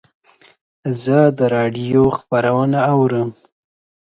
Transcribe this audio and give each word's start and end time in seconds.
زه 1.03 1.19
د 1.37 1.39
رادیو 1.55 2.03
خپرونه 2.17 2.79
اورم. 2.93 3.29